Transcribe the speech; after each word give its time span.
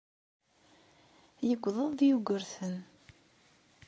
Yewweḍ-d 1.47 1.99
Yugurten. 2.09 2.75